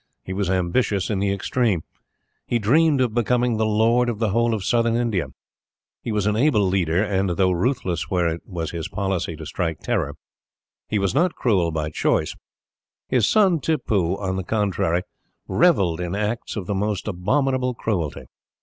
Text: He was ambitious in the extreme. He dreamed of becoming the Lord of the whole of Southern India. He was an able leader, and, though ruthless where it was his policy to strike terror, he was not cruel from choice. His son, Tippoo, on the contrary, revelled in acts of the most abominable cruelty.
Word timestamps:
He 0.23 0.33
was 0.33 0.49
ambitious 0.49 1.11
in 1.11 1.19
the 1.19 1.31
extreme. 1.31 1.83
He 2.47 2.57
dreamed 2.57 3.01
of 3.01 3.13
becoming 3.13 3.57
the 3.57 3.67
Lord 3.67 4.09
of 4.09 4.17
the 4.17 4.29
whole 4.29 4.55
of 4.55 4.63
Southern 4.65 4.95
India. 4.95 5.27
He 6.01 6.11
was 6.11 6.25
an 6.25 6.35
able 6.35 6.67
leader, 6.67 7.03
and, 7.03 7.29
though 7.29 7.51
ruthless 7.51 8.09
where 8.09 8.27
it 8.27 8.41
was 8.43 8.71
his 8.71 8.87
policy 8.87 9.35
to 9.35 9.45
strike 9.45 9.77
terror, 9.81 10.15
he 10.87 10.97
was 10.97 11.13
not 11.13 11.35
cruel 11.35 11.71
from 11.71 11.91
choice. 11.91 12.33
His 13.09 13.29
son, 13.29 13.59
Tippoo, 13.59 14.15
on 14.17 14.37
the 14.37 14.43
contrary, 14.43 15.03
revelled 15.47 16.01
in 16.01 16.15
acts 16.15 16.55
of 16.55 16.65
the 16.65 16.73
most 16.73 17.07
abominable 17.07 17.75
cruelty. 17.75 18.23